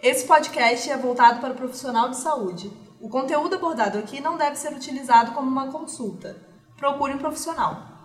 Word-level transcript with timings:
Esse 0.00 0.28
podcast 0.28 0.88
é 0.88 0.96
voltado 0.96 1.40
para 1.40 1.52
o 1.52 1.56
profissional 1.56 2.08
de 2.08 2.16
saúde. 2.16 2.70
O 3.00 3.08
conteúdo 3.08 3.56
abordado 3.56 3.98
aqui 3.98 4.20
não 4.20 4.36
deve 4.36 4.54
ser 4.54 4.72
utilizado 4.72 5.32
como 5.32 5.50
uma 5.50 5.72
consulta. 5.72 6.36
Procure 6.76 7.14
um 7.14 7.18
profissional. 7.18 7.97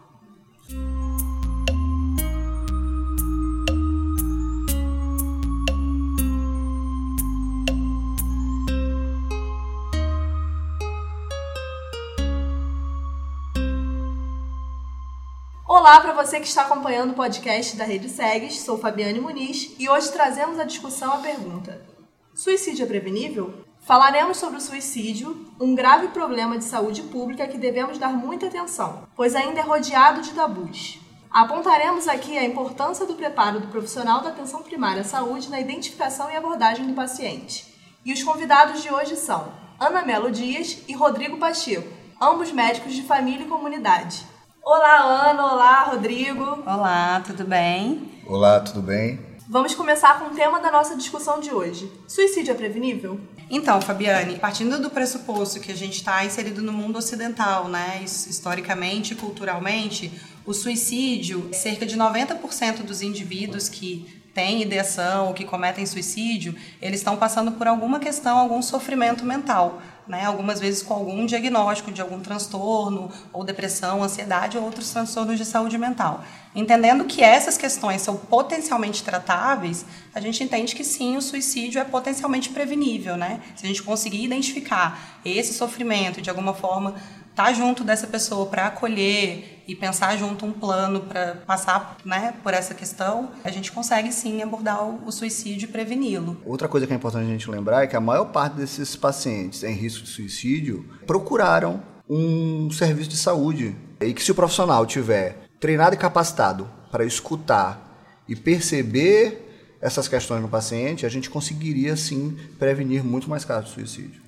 Olá 15.83 15.99
para 15.99 16.13
você 16.13 16.39
que 16.39 16.47
está 16.47 16.61
acompanhando 16.61 17.11
o 17.11 17.13
podcast 17.13 17.75
da 17.75 17.83
Rede 17.83 18.07
Segues, 18.07 18.61
sou 18.61 18.77
Fabiane 18.77 19.19
Muniz 19.19 19.75
e 19.77 19.89
hoje 19.89 20.13
trazemos 20.13 20.57
à 20.57 20.63
discussão 20.63 21.11
a 21.11 21.17
pergunta: 21.17 21.85
Suicídio 22.33 22.85
é 22.85 22.87
prevenível? 22.87 23.65
Falaremos 23.81 24.37
sobre 24.37 24.59
o 24.59 24.61
suicídio, 24.61 25.45
um 25.59 25.75
grave 25.75 26.07
problema 26.07 26.57
de 26.57 26.63
saúde 26.63 27.01
pública 27.01 27.49
que 27.49 27.57
devemos 27.57 27.97
dar 27.97 28.13
muita 28.13 28.45
atenção, 28.45 29.09
pois 29.13 29.35
ainda 29.35 29.59
é 29.59 29.63
rodeado 29.63 30.21
de 30.21 30.31
tabus. 30.31 31.01
Apontaremos 31.29 32.07
aqui 32.07 32.37
a 32.37 32.45
importância 32.45 33.05
do 33.05 33.15
preparo 33.15 33.59
do 33.59 33.67
profissional 33.67 34.21
da 34.21 34.29
atenção 34.29 34.63
primária 34.63 35.01
à 35.01 35.03
saúde 35.03 35.49
na 35.49 35.59
identificação 35.59 36.31
e 36.31 36.35
abordagem 36.37 36.87
do 36.87 36.93
paciente. 36.93 37.75
E 38.05 38.13
os 38.13 38.23
convidados 38.23 38.81
de 38.81 38.89
hoje 38.89 39.17
são 39.17 39.51
Ana 39.77 40.01
Melo 40.01 40.31
Dias 40.31 40.81
e 40.87 40.93
Rodrigo 40.93 41.35
Pacheco, 41.35 41.91
ambos 42.21 42.53
médicos 42.53 42.93
de 42.93 43.03
família 43.03 43.45
e 43.45 43.49
comunidade. 43.49 44.31
Olá, 44.65 45.29
Ana. 45.29 45.53
Olá, 45.53 45.83
Rodrigo. 45.83 46.63
Olá, 46.65 47.21
tudo 47.27 47.43
bem? 47.43 48.09
Olá, 48.25 48.61
tudo 48.61 48.81
bem? 48.81 49.19
Vamos 49.49 49.75
começar 49.75 50.17
com 50.17 50.27
o 50.27 50.35
tema 50.35 50.61
da 50.61 50.71
nossa 50.71 50.95
discussão 50.95 51.41
de 51.41 51.53
hoje. 51.53 51.91
Suicídio 52.07 52.53
é 52.53 52.55
prevenível? 52.55 53.19
Então, 53.49 53.81
Fabiane, 53.81 54.39
partindo 54.39 54.79
do 54.79 54.89
pressuposto 54.89 55.59
que 55.59 55.69
a 55.69 55.75
gente 55.75 55.97
está 55.97 56.23
inserido 56.23 56.61
no 56.61 56.71
mundo 56.71 56.97
ocidental, 56.97 57.67
né, 57.67 57.99
historicamente 58.05 59.11
e 59.11 59.17
culturalmente, 59.17 60.17
o 60.45 60.53
suicídio, 60.53 61.49
cerca 61.51 61.85
de 61.85 61.97
90% 61.97 62.83
dos 62.83 63.01
indivíduos 63.01 63.67
que 63.67 64.23
têm 64.33 64.61
ideação, 64.61 65.33
que 65.33 65.43
cometem 65.43 65.85
suicídio, 65.85 66.55
eles 66.81 67.01
estão 67.01 67.17
passando 67.17 67.51
por 67.51 67.67
alguma 67.67 67.99
questão, 67.99 68.37
algum 68.37 68.61
sofrimento 68.61 69.25
mental 69.25 69.81
né, 70.07 70.25
algumas 70.25 70.59
vezes 70.59 70.83
com 70.83 70.93
algum 70.93 71.25
diagnóstico 71.25 71.91
de 71.91 72.01
algum 72.01 72.19
transtorno, 72.19 73.11
ou 73.31 73.43
depressão, 73.43 74.03
ansiedade 74.03 74.57
ou 74.57 74.63
outros 74.63 74.89
transtornos 74.89 75.37
de 75.37 75.45
saúde 75.45 75.77
mental. 75.77 76.23
Entendendo 76.55 77.05
que 77.05 77.23
essas 77.23 77.57
questões 77.57 78.01
são 78.01 78.15
potencialmente 78.15 79.03
tratáveis, 79.03 79.85
a 80.13 80.19
gente 80.19 80.43
entende 80.43 80.75
que 80.75 80.83
sim, 80.83 81.17
o 81.17 81.21
suicídio 81.21 81.79
é 81.79 81.83
potencialmente 81.83 82.49
prevenível, 82.49 83.17
né? 83.17 83.41
Se 83.55 83.65
a 83.65 83.67
gente 83.67 83.81
conseguir 83.81 84.23
identificar 84.23 85.19
esse 85.25 85.53
sofrimento 85.53 86.21
de 86.21 86.29
alguma 86.29 86.53
forma 86.53 86.95
estar 87.33 87.45
tá 87.45 87.53
junto 87.53 87.83
dessa 87.83 88.05
pessoa 88.05 88.45
para 88.45 88.67
acolher 88.67 89.63
e 89.67 89.75
pensar 89.75 90.15
junto 90.17 90.45
um 90.45 90.51
plano 90.51 91.01
para 91.01 91.35
passar 91.47 91.97
né, 92.05 92.33
por 92.43 92.53
essa 92.53 92.75
questão, 92.75 93.31
a 93.43 93.49
gente 93.49 93.71
consegue 93.71 94.11
sim 94.11 94.41
abordar 94.41 94.83
o, 94.83 95.11
suicídio 95.11 95.67
e 95.67 95.71
preveni-lo. 95.71 96.37
Outra 96.45 96.67
coisa 96.67 96.85
que 96.85 96.93
é 96.93 96.95
importante 96.95 97.25
a 97.25 97.31
gente 97.31 97.49
lembrar 97.49 97.83
é 97.83 97.87
que 97.87 97.95
a 97.95 98.01
maior 98.01 98.25
parte 98.25 98.55
desses 98.55 98.95
pacientes 98.95 99.63
em 99.63 99.73
risco 99.73 100.03
de 100.03 100.09
suicídio 100.09 100.87
procuraram 101.07 101.81
um 102.07 102.69
serviço 102.69 103.09
de 103.09 103.17
saúde 103.17 103.75
e 103.99 104.13
que 104.13 104.23
se 104.23 104.31
o 104.31 104.35
profissional 104.35 104.85
tiver 104.85 105.47
treinado 105.59 105.95
e 105.95 105.97
capacitado 105.97 106.69
para 106.91 107.05
escutar 107.05 108.23
e 108.27 108.35
perceber 108.35 109.77
essas 109.81 110.07
questões 110.07 110.41
no 110.41 110.47
paciente, 110.47 111.05
a 111.05 111.09
gente 111.09 111.29
conseguiria 111.29 111.95
sim 111.97 112.37
prevenir 112.59 113.03
muito 113.03 113.29
mais 113.29 113.43
casos 113.43 113.69
de 113.69 113.75
suicídio 113.75 114.22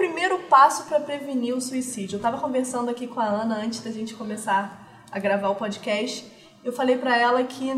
primeiro 0.00 0.38
passo 0.48 0.84
para 0.84 0.98
prevenir 0.98 1.54
o 1.54 1.60
suicídio? 1.60 2.14
Eu 2.14 2.20
estava 2.20 2.38
conversando 2.38 2.88
aqui 2.88 3.06
com 3.06 3.20
a 3.20 3.26
Ana 3.26 3.56
antes 3.56 3.80
da 3.80 3.90
gente 3.90 4.14
começar 4.14 5.04
a 5.12 5.18
gravar 5.18 5.50
o 5.50 5.54
podcast. 5.54 6.24
Eu 6.64 6.72
falei 6.72 6.96
para 6.96 7.18
ela 7.18 7.44
que, 7.44 7.70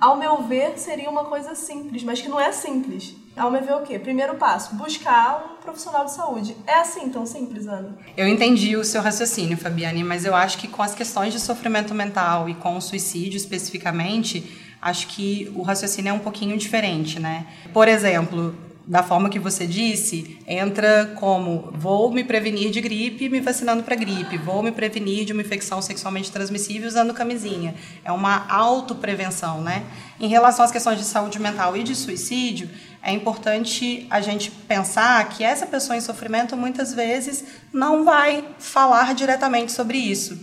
ao 0.00 0.16
meu 0.16 0.42
ver, 0.42 0.76
seria 0.76 1.08
uma 1.08 1.24
coisa 1.26 1.54
simples, 1.54 2.02
mas 2.02 2.20
que 2.20 2.28
não 2.28 2.40
é 2.40 2.50
simples. 2.50 3.14
Ao 3.36 3.48
meu 3.48 3.62
ver, 3.62 3.74
o 3.74 3.82
quê? 3.82 3.96
Primeiro 3.96 4.34
passo, 4.34 4.74
buscar 4.74 5.52
um 5.54 5.62
profissional 5.62 6.04
de 6.04 6.14
saúde. 6.14 6.56
É 6.66 6.80
assim 6.80 7.10
tão 7.10 7.24
simples, 7.24 7.68
Ana? 7.68 7.96
Eu 8.16 8.26
entendi 8.26 8.76
o 8.76 8.82
seu 8.82 9.00
raciocínio, 9.00 9.56
Fabiane, 9.56 10.02
mas 10.02 10.24
eu 10.24 10.34
acho 10.34 10.58
que 10.58 10.66
com 10.66 10.82
as 10.82 10.96
questões 10.96 11.32
de 11.32 11.38
sofrimento 11.38 11.94
mental 11.94 12.48
e 12.48 12.56
com 12.56 12.76
o 12.76 12.80
suicídio 12.80 13.36
especificamente, 13.36 14.76
acho 14.82 15.06
que 15.06 15.48
o 15.54 15.62
raciocínio 15.62 16.10
é 16.10 16.12
um 16.12 16.18
pouquinho 16.18 16.58
diferente, 16.58 17.20
né? 17.20 17.46
Por 17.72 17.86
exemplo, 17.86 18.52
da 18.88 19.02
forma 19.02 19.28
que 19.28 19.38
você 19.38 19.66
disse, 19.66 20.38
entra 20.46 21.12
como 21.16 21.70
vou 21.74 22.10
me 22.10 22.24
prevenir 22.24 22.70
de 22.70 22.80
gripe 22.80 23.28
me 23.28 23.38
vacinando 23.38 23.82
para 23.82 23.94
gripe, 23.94 24.38
vou 24.38 24.62
me 24.62 24.72
prevenir 24.72 25.26
de 25.26 25.34
uma 25.34 25.42
infecção 25.42 25.82
sexualmente 25.82 26.32
transmissível 26.32 26.88
usando 26.88 27.12
camisinha. 27.12 27.74
É 28.02 28.10
uma 28.10 28.46
autoprevenção, 28.48 29.60
né? 29.60 29.84
Em 30.18 30.26
relação 30.26 30.64
às 30.64 30.72
questões 30.72 30.96
de 30.96 31.04
saúde 31.04 31.38
mental 31.38 31.76
e 31.76 31.82
de 31.82 31.94
suicídio, 31.94 32.70
é 33.02 33.12
importante 33.12 34.06
a 34.08 34.22
gente 34.22 34.50
pensar 34.50 35.28
que 35.28 35.44
essa 35.44 35.66
pessoa 35.66 35.94
em 35.94 36.00
sofrimento 36.00 36.56
muitas 36.56 36.94
vezes 36.94 37.44
não 37.70 38.06
vai 38.06 38.42
falar 38.58 39.14
diretamente 39.14 39.70
sobre 39.70 39.98
isso 39.98 40.38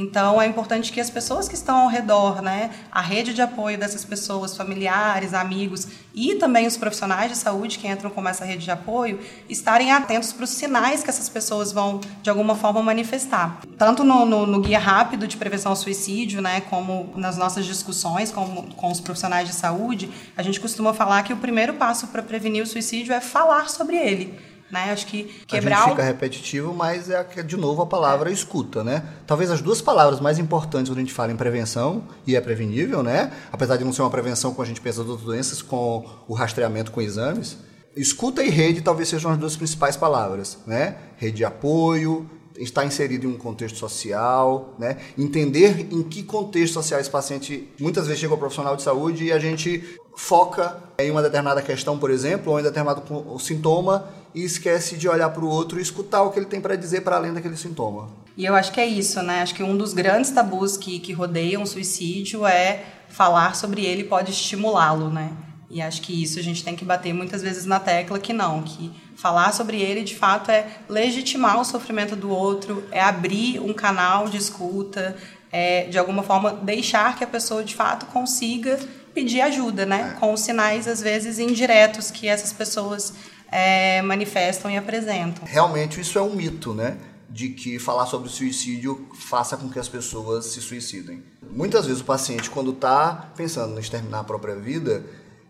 então 0.00 0.40
é 0.40 0.46
importante 0.46 0.90
que 0.92 1.00
as 1.00 1.10
pessoas 1.10 1.46
que 1.46 1.54
estão 1.54 1.76
ao 1.76 1.88
redor, 1.88 2.40
né, 2.40 2.70
a 2.90 3.02
rede 3.02 3.34
de 3.34 3.42
apoio 3.42 3.76
dessas 3.76 4.02
pessoas, 4.02 4.56
familiares, 4.56 5.34
amigos 5.34 5.86
e 6.14 6.36
também 6.36 6.66
os 6.66 6.76
profissionais 6.76 7.30
de 7.30 7.36
saúde 7.36 7.78
que 7.78 7.86
entram 7.86 8.08
com 8.08 8.26
essa 8.26 8.44
rede 8.44 8.64
de 8.64 8.70
apoio, 8.70 9.20
estarem 9.46 9.92
atentos 9.92 10.32
para 10.32 10.44
os 10.44 10.50
sinais 10.50 11.02
que 11.02 11.10
essas 11.10 11.28
pessoas 11.28 11.70
vão 11.70 12.00
de 12.22 12.30
alguma 12.30 12.54
forma 12.54 12.82
manifestar. 12.82 13.60
Tanto 13.76 14.02
no, 14.02 14.24
no, 14.24 14.46
no 14.46 14.60
guia 14.60 14.78
rápido 14.78 15.28
de 15.28 15.36
prevenção 15.36 15.72
ao 15.72 15.76
suicídio, 15.76 16.40
né, 16.40 16.62
como 16.62 17.12
nas 17.14 17.36
nossas 17.36 17.66
discussões 17.66 18.32
com, 18.32 18.68
com 18.72 18.90
os 18.90 19.00
profissionais 19.00 19.48
de 19.48 19.54
saúde, 19.54 20.10
a 20.34 20.42
gente 20.42 20.58
costuma 20.58 20.94
falar 20.94 21.22
que 21.24 21.32
o 21.34 21.36
primeiro 21.36 21.74
passo 21.74 22.06
para 22.06 22.22
prevenir 22.22 22.62
o 22.62 22.66
suicídio 22.66 23.12
é 23.12 23.20
falar 23.20 23.68
sobre 23.68 23.96
ele 23.96 24.49
né? 24.70 24.90
Acho 24.90 25.06
que 25.06 25.24
quebrar. 25.46 25.76
A 25.76 25.80
gente 25.80 25.90
fica 25.90 26.02
repetitivo, 26.02 26.74
mas 26.74 27.10
é 27.10 27.22
de 27.42 27.56
novo 27.56 27.82
a 27.82 27.86
palavra 27.86 28.30
é. 28.30 28.32
escuta, 28.32 28.84
né? 28.84 29.02
Talvez 29.26 29.50
as 29.50 29.60
duas 29.60 29.80
palavras 29.80 30.20
mais 30.20 30.38
importantes 30.38 30.90
quando 30.90 30.98
a 30.98 31.02
gente 31.02 31.12
fala 31.12 31.32
em 31.32 31.36
prevenção, 31.36 32.04
e 32.26 32.36
é 32.36 32.40
prevenível, 32.40 33.02
né? 33.02 33.32
Apesar 33.52 33.76
de 33.76 33.84
não 33.84 33.92
ser 33.92 34.02
uma 34.02 34.10
prevenção 34.10 34.52
como 34.52 34.62
a 34.62 34.66
gente 34.66 34.80
pensa 34.80 35.02
de 35.02 35.10
outras 35.10 35.26
doenças, 35.26 35.62
com 35.62 36.04
o 36.28 36.34
rastreamento 36.34 36.90
com 36.90 37.00
exames. 37.00 37.56
Escuta 37.96 38.42
e 38.42 38.50
rede 38.50 38.82
talvez 38.82 39.08
sejam 39.08 39.32
as 39.32 39.38
duas 39.38 39.56
principais 39.56 39.96
palavras, 39.96 40.58
né? 40.66 40.96
Rede 41.16 41.38
de 41.38 41.44
apoio, 41.44 42.28
estar 42.56 42.84
inserido 42.84 43.26
em 43.26 43.30
um 43.30 43.36
contexto 43.36 43.78
social, 43.78 44.74
né? 44.78 44.98
entender 45.16 45.88
em 45.90 46.02
que 46.02 46.22
contexto 46.22 46.74
social 46.74 47.00
esse 47.00 47.10
paciente 47.10 47.68
muitas 47.80 48.06
vezes 48.06 48.20
chega 48.20 48.32
ao 48.32 48.38
profissional 48.38 48.76
de 48.76 48.82
saúde 48.82 49.24
e 49.24 49.32
a 49.32 49.38
gente 49.38 49.98
foca 50.16 50.76
em 50.98 51.10
uma 51.10 51.22
determinada 51.22 51.62
questão, 51.62 51.98
por 51.98 52.10
exemplo, 52.10 52.52
ou 52.52 52.60
em 52.60 52.62
determinado 52.62 53.02
sintoma 53.38 54.08
e 54.34 54.44
esquece 54.44 54.96
de 54.96 55.08
olhar 55.08 55.30
para 55.30 55.44
o 55.44 55.48
outro 55.48 55.78
e 55.78 55.82
escutar 55.82 56.22
o 56.22 56.30
que 56.30 56.38
ele 56.38 56.46
tem 56.46 56.60
para 56.60 56.76
dizer 56.76 57.02
para 57.02 57.16
além 57.16 57.32
daquele 57.32 57.56
sintoma. 57.56 58.08
E 58.36 58.44
eu 58.44 58.54
acho 58.54 58.72
que 58.72 58.80
é 58.80 58.86
isso, 58.86 59.22
né? 59.22 59.42
Acho 59.42 59.54
que 59.54 59.62
um 59.62 59.76
dos 59.76 59.92
grandes 59.92 60.30
tabus 60.30 60.76
que, 60.76 60.98
que 60.98 61.12
rodeiam 61.12 61.62
o 61.62 61.66
suicídio 61.66 62.46
é 62.46 62.84
falar 63.08 63.54
sobre 63.54 63.84
ele 63.84 64.04
pode 64.04 64.30
estimulá-lo, 64.30 65.10
né? 65.10 65.32
E 65.68 65.80
acho 65.80 66.02
que 66.02 66.20
isso 66.20 66.38
a 66.38 66.42
gente 66.42 66.64
tem 66.64 66.74
que 66.74 66.84
bater 66.84 67.12
muitas 67.12 67.42
vezes 67.42 67.64
na 67.64 67.78
tecla 67.78 68.18
que 68.18 68.32
não, 68.32 68.62
que 68.62 68.90
falar 69.14 69.52
sobre 69.52 69.80
ele 69.80 70.02
de 70.02 70.16
fato 70.16 70.50
é 70.50 70.66
legitimar 70.88 71.60
o 71.60 71.64
sofrimento 71.64 72.16
do 72.16 72.28
outro, 72.28 72.82
é 72.90 73.00
abrir 73.00 73.60
um 73.60 73.72
canal 73.72 74.28
de 74.28 74.36
escuta, 74.36 75.16
é 75.52 75.84
de 75.84 75.96
alguma 75.96 76.24
forma 76.24 76.52
deixar 76.52 77.16
que 77.16 77.22
a 77.22 77.26
pessoa 77.26 77.62
de 77.62 77.74
fato 77.74 78.06
consiga 78.06 78.80
pedir 79.14 79.40
ajuda, 79.42 79.86
né? 79.86 80.14
É. 80.14 80.18
Com 80.18 80.32
os 80.32 80.40
sinais 80.40 80.88
às 80.88 81.00
vezes 81.00 81.38
indiretos 81.38 82.10
que 82.10 82.26
essas 82.26 82.52
pessoas 82.52 83.12
é, 83.50 84.00
manifestam 84.02 84.70
e 84.70 84.76
apresentam. 84.76 85.44
Realmente 85.46 86.00
isso 86.00 86.18
é 86.18 86.22
um 86.22 86.34
mito, 86.34 86.72
né? 86.74 86.96
De 87.28 87.50
que 87.50 87.78
falar 87.78 88.06
sobre 88.06 88.28
suicídio 88.28 89.08
faça 89.14 89.56
com 89.56 89.68
que 89.68 89.78
as 89.78 89.88
pessoas 89.88 90.46
se 90.46 90.60
suicidem. 90.60 91.22
Muitas 91.50 91.86
vezes 91.86 92.00
o 92.00 92.04
paciente, 92.04 92.50
quando 92.50 92.70
está 92.72 93.32
pensando 93.36 93.76
em 93.76 93.80
exterminar 93.80 94.20
a 94.20 94.24
própria 94.24 94.56
vida, 94.56 95.04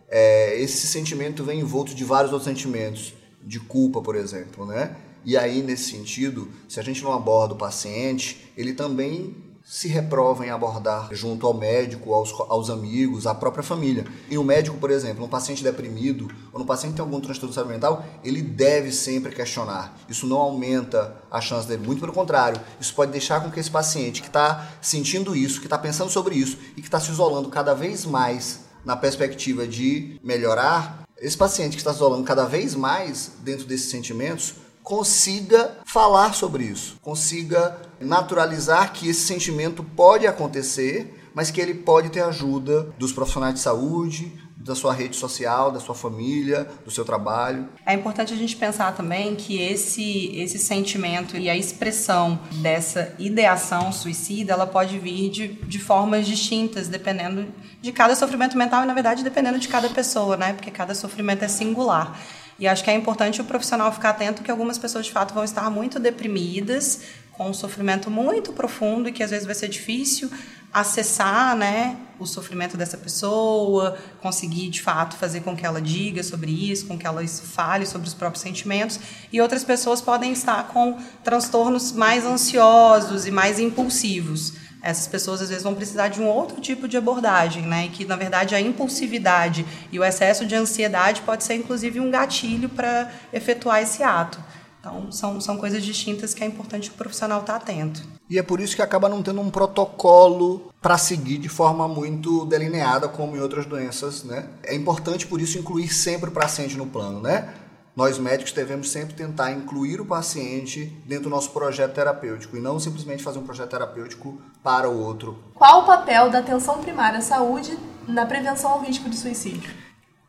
é, 0.09 0.61
esse 0.61 0.87
sentimento 0.87 1.45
vem 1.45 1.61
envolto 1.61 1.95
de 1.95 2.05
vários 2.05 2.33
outros 2.33 2.49
sentimentos, 2.49 3.15
de 3.43 3.61
culpa, 3.61 4.03
por 4.03 4.17
exemplo, 4.17 4.67
né? 4.67 4.97
E 5.25 5.37
aí, 5.37 5.63
nesse 5.63 5.91
sentido, 5.91 6.49
se 6.69 6.81
a 6.81 6.83
gente 6.83 7.03
não 7.03 7.13
aborda 7.13 7.55
o 7.55 7.57
paciente, 7.57 8.51
ele 8.57 8.73
também 8.73 9.37
se 9.65 9.89
reprova 9.89 10.45
em 10.45 10.51
abordar 10.51 11.09
junto 11.13 11.47
ao 11.47 11.55
médico, 11.55 12.13
aos, 12.13 12.33
aos 12.49 12.71
amigos, 12.71 13.27
à 13.27 13.35
própria 13.35 13.63
família. 13.63 14.05
E 14.29 14.37
o 14.37 14.45
médico, 14.45 14.77
por 14.79 14.91
exemplo, 14.91 15.25
um 15.25 15.29
paciente 15.29 15.63
deprimido 15.63 16.29
ou 16.53 16.61
um 16.63 16.67
paciente 16.67 16.93
que 16.93 16.97
tem 16.97 17.05
algum 17.05 17.21
transtorno 17.21 17.55
de 17.55 17.65
mental, 17.69 18.05
ele 18.25 18.43
deve 18.43 18.91
sempre 18.91 19.35
questionar. 19.35 19.97
Isso 20.09 20.27
não 20.27 20.39
aumenta 20.39 21.17
a 21.31 21.41
chance 21.41 21.69
dele, 21.69 21.87
muito 21.87 22.01
pelo 22.01 22.13
contrário. 22.13 22.61
Isso 22.81 22.95
pode 22.95 23.13
deixar 23.13 23.43
com 23.43 23.51
que 23.51 23.61
esse 23.61 23.71
paciente 23.71 24.21
que 24.21 24.29
está 24.29 24.69
sentindo 24.81 25.37
isso, 25.37 25.61
que 25.61 25.67
está 25.67 25.79
pensando 25.79 26.11
sobre 26.11 26.35
isso 26.35 26.59
e 26.77 26.81
que 26.81 26.89
está 26.89 26.99
se 26.99 27.11
isolando 27.11 27.49
cada 27.49 27.75
vez 27.75 28.05
mais 28.05 28.61
na 28.85 28.97
perspectiva 28.97 29.67
de 29.67 30.19
melhorar 30.23 31.05
esse 31.19 31.37
paciente 31.37 31.73
que 31.73 31.81
está 31.81 31.91
se 31.91 31.99
isolando 31.99 32.25
cada 32.25 32.47
vez 32.47 32.75
mais 32.75 33.33
dentro 33.43 33.67
desses 33.67 33.91
sentimentos 33.91 34.55
consiga 34.83 35.79
falar 35.85 36.35
sobre 36.35 36.65
isso, 36.65 36.97
consiga 37.03 37.77
naturalizar 38.01 38.93
que 38.93 39.09
esse 39.09 39.21
sentimento 39.21 39.85
pode 39.85 40.27
acontecer, 40.27 41.31
mas 41.35 41.51
que 41.51 41.61
ele 41.61 41.75
pode 41.75 42.11
ter 42.11 42.23
ajuda 42.23 42.93
dos 42.99 43.13
profissionais 43.13 43.55
de 43.55 43.61
saúde, 43.61 44.33
da 44.57 44.75
sua 44.75 44.93
rede 44.93 45.17
social, 45.17 45.73
da 45.73 45.81
sua 45.81 45.95
família, 45.95 46.69
do 46.85 46.91
seu 46.91 47.05
trabalho. 47.05 47.67
É 47.87 47.95
importante 47.95 48.35
a 48.35 48.37
gente 48.37 48.55
pensar 48.57 48.95
também 48.95 49.35
que 49.35 49.61
esse, 49.61 50.37
esse 50.37 50.59
sentimento 50.59 51.37
e 51.37 51.49
a 51.49 51.57
expressão 51.57 52.39
dessa 52.61 53.15
ideação 53.19 53.91
suicida, 53.91 54.53
ela 54.53 54.67
pode 54.67 54.99
vir 54.99 55.31
de, 55.31 55.49
de 55.49 55.79
formas 55.79 56.27
distintas, 56.27 56.89
dependendo 56.89 57.47
de 57.81 57.91
cada 57.91 58.15
sofrimento 58.15 58.57
mental 58.57 58.83
e, 58.85 58.87
na 58.87 58.93
verdade, 58.93 59.25
dependendo 59.25 59.59
de 59.59 59.67
cada 59.67 59.89
pessoa, 59.89 60.37
né? 60.37 60.53
Porque 60.53 60.71
cada 60.71 60.95
sofrimento 60.95 61.43
é 61.43 61.49
singular. 61.49 62.21
E 62.59 62.69
acho 62.69 62.85
que 62.85 62.91
é 62.91 62.95
importante 62.95 63.41
o 63.41 63.45
profissional 63.45 63.91
ficar 63.91 64.11
atento 64.11 64.43
que 64.43 64.51
algumas 64.51 64.77
pessoas, 64.77 65.07
de 65.07 65.13
fato, 65.13 65.33
vão 65.33 65.43
estar 65.43 65.71
muito 65.71 65.99
deprimidas, 65.99 67.01
com 67.41 67.49
um 67.49 67.55
sofrimento 67.55 68.11
muito 68.11 68.53
profundo 68.53 69.09
e 69.09 69.13
que 69.13 69.23
às 69.23 69.31
vezes 69.31 69.47
vai 69.47 69.55
ser 69.55 69.69
difícil 69.69 70.31
acessar 70.71 71.57
né, 71.57 71.97
o 72.19 72.27
sofrimento 72.27 72.77
dessa 72.77 72.99
pessoa, 72.99 73.97
conseguir 74.21 74.69
de 74.69 74.83
fato 74.83 75.17
fazer 75.17 75.41
com 75.41 75.57
que 75.57 75.65
ela 75.65 75.81
diga 75.81 76.23
sobre 76.23 76.51
isso, 76.51 76.87
com 76.87 76.99
que 76.99 77.07
ela 77.07 77.27
fale 77.27 77.87
sobre 77.87 78.07
os 78.07 78.13
próprios 78.13 78.43
sentimentos. 78.43 79.01
E 79.33 79.41
outras 79.41 79.65
pessoas 79.65 80.03
podem 80.03 80.33
estar 80.33 80.69
com 80.69 80.99
transtornos 81.25 81.93
mais 81.93 82.27
ansiosos 82.27 83.27
e 83.27 83.31
mais 83.31 83.59
impulsivos. 83.59 84.53
Essas 84.83 85.07
pessoas 85.07 85.41
às 85.41 85.49
vezes 85.49 85.65
vão 85.65 85.75
precisar 85.75 86.09
de 86.09 86.21
um 86.21 86.27
outro 86.27 86.61
tipo 86.61 86.87
de 86.87 86.99
abordagem, 86.99 87.63
né? 87.63 87.87
E 87.87 87.89
que 87.89 88.05
na 88.05 88.17
verdade 88.17 88.55
a 88.55 88.61
impulsividade 88.61 89.65
e 89.91 89.99
o 89.99 90.05
excesso 90.05 90.45
de 90.45 90.55
ansiedade 90.55 91.23
pode 91.23 91.43
ser 91.43 91.55
inclusive 91.55 92.01
um 92.01 92.11
gatilho 92.11 92.69
para 92.69 93.11
efetuar 93.33 93.81
esse 93.81 94.03
ato. 94.03 94.39
Então, 94.81 95.13
são, 95.13 95.39
são 95.43 95.59
coisas 95.59 95.83
distintas 95.83 96.33
que 96.33 96.43
é 96.43 96.47
importante 96.47 96.89
o 96.89 96.95
profissional 96.95 97.41
estar 97.41 97.57
atento. 97.57 98.03
E 98.31 98.39
é 98.39 98.43
por 98.43 98.61
isso 98.61 98.75
que 98.75 98.81
acaba 98.81 99.11
não 99.11 99.23
tendo 99.23 99.41
um 99.41 99.51
protocolo 99.51 100.73
para 100.81 100.97
seguir 100.97 101.37
de 101.37 101.51
forma 101.51 101.87
muito 101.87 102.47
delineada, 102.47 103.07
como 103.07 103.37
em 103.37 103.41
outras 103.41 103.67
doenças, 103.67 104.25
né? 104.25 104.49
É 104.63 104.75
importante, 104.75 105.27
por 105.27 105.39
isso, 105.39 105.59
incluir 105.59 105.89
sempre 105.89 106.31
o 106.31 106.33
paciente 106.33 106.79
no 106.79 106.87
plano, 106.87 107.21
né? 107.21 107.53
Nós 107.95 108.19
médicos 108.19 108.53
devemos 108.53 108.89
sempre 108.91 109.15
tentar 109.15 109.53
incluir 109.53 110.01
o 110.01 110.07
paciente 110.07 110.87
dentro 111.05 111.25
do 111.25 111.31
nosso 111.31 111.51
projeto 111.51 111.93
terapêutico 111.93 112.57
e 112.57 112.61
não 112.61 112.81
simplesmente 112.81 113.23
fazer 113.23 113.39
um 113.39 113.45
projeto 113.45 113.71
terapêutico 113.71 114.41
para 114.63 114.89
o 114.89 114.99
outro. 114.99 115.39
Qual 115.55 115.83
o 115.83 115.87
papel 115.87 116.31
da 116.31 116.39
atenção 116.39 116.79
primária 116.79 117.19
à 117.19 117.23
saúde 117.23 117.77
na 118.09 118.25
prevenção 118.25 118.71
ao 118.71 118.81
risco 118.81 119.11
de 119.11 119.17
suicídio? 119.17 119.71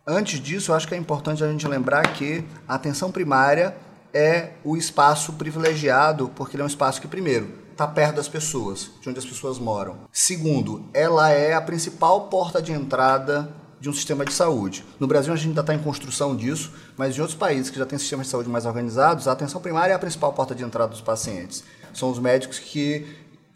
Antes 0.06 0.42
disso, 0.42 0.72
eu 0.72 0.76
acho 0.76 0.88
que 0.88 0.96
é 0.96 0.98
importante 0.98 1.44
a 1.44 1.48
gente 1.50 1.66
lembrar 1.68 2.02
que 2.14 2.44
a 2.68 2.76
atenção 2.76 3.12
primária 3.12 3.74
é 4.14 4.54
o 4.64 4.76
espaço 4.76 5.34
privilegiado, 5.34 6.30
porque 6.36 6.56
ele 6.56 6.62
é 6.62 6.66
um 6.66 6.68
espaço 6.68 7.02
que, 7.02 7.08
primeiro, 7.08 7.50
está 7.72 7.88
perto 7.88 8.18
das 8.18 8.28
pessoas, 8.28 8.92
de 9.02 9.10
onde 9.10 9.20
as 9.20 9.26
pessoas 9.26 9.58
moram. 9.58 9.98
Segundo, 10.12 10.86
ela 10.94 11.30
é 11.30 11.54
a 11.54 11.62
principal 11.62 12.28
porta 12.28 12.62
de 12.62 12.72
entrada 12.72 13.54
de 13.80 13.90
um 13.90 13.94
sistema 13.94 14.24
de 14.24 14.32
saúde. 14.32 14.86
No 15.00 15.08
Brasil 15.08 15.34
a 15.34 15.36
gente 15.36 15.50
ainda 15.50 15.62
está 15.62 15.74
em 15.74 15.80
construção 15.80 16.36
disso, 16.36 16.72
mas 16.96 17.18
em 17.18 17.22
outros 17.22 17.38
países 17.38 17.72
que 17.72 17.80
já 17.80 17.86
têm 17.86 17.98
sistemas 17.98 18.28
de 18.28 18.32
saúde 18.32 18.48
mais 18.48 18.68
organizados, 18.68 19.28
a 19.28 19.32
atenção 19.32 19.60
primária 19.60 19.94
é 19.94 19.96
a 19.96 20.00
principal 20.00 20.32
porta 20.34 20.54
de 20.54 20.64
entrada 20.64 20.92
dos 20.92 21.02
pacientes. 21.02 21.64
São 21.92 22.12
os 22.12 22.20
médicos 22.20 22.60
que 22.60 23.08